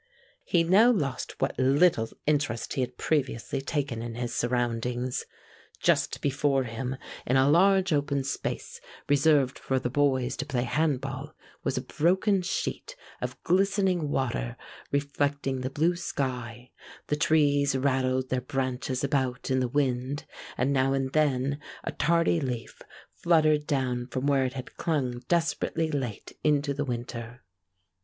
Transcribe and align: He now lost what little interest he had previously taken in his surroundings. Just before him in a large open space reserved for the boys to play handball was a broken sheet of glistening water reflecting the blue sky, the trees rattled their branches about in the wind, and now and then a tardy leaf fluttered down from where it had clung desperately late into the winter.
He 0.43 0.63
now 0.63 0.89
lost 0.89 1.39
what 1.39 1.59
little 1.59 2.09
interest 2.25 2.73
he 2.73 2.81
had 2.81 2.97
previously 2.97 3.61
taken 3.61 4.01
in 4.01 4.15
his 4.15 4.33
surroundings. 4.33 5.25
Just 5.79 6.21
before 6.21 6.63
him 6.63 6.95
in 7.23 7.37
a 7.37 7.47
large 7.47 7.93
open 7.93 8.23
space 8.23 8.81
reserved 9.07 9.59
for 9.59 9.77
the 9.77 9.91
boys 9.91 10.35
to 10.37 10.45
play 10.47 10.63
handball 10.63 11.35
was 11.63 11.77
a 11.77 11.83
broken 11.83 12.41
sheet 12.41 12.95
of 13.21 13.39
glistening 13.43 14.09
water 14.09 14.57
reflecting 14.91 15.61
the 15.61 15.69
blue 15.69 15.95
sky, 15.95 16.71
the 17.05 17.15
trees 17.15 17.77
rattled 17.77 18.29
their 18.29 18.41
branches 18.41 19.03
about 19.03 19.51
in 19.51 19.59
the 19.59 19.67
wind, 19.67 20.25
and 20.57 20.73
now 20.73 20.93
and 20.93 21.13
then 21.13 21.59
a 21.83 21.91
tardy 21.91 22.39
leaf 22.41 22.81
fluttered 23.11 23.67
down 23.67 24.07
from 24.07 24.25
where 24.25 24.45
it 24.45 24.53
had 24.53 24.77
clung 24.77 25.19
desperately 25.27 25.91
late 25.91 26.35
into 26.43 26.73
the 26.73 26.85
winter. 26.85 27.43